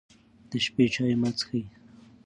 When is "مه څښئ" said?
1.21-1.63